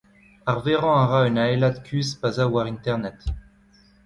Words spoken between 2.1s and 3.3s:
pa 'z a war internet.